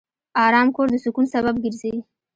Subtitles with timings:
[0.45, 1.93] آرام کور د سکون سبب ګرځي.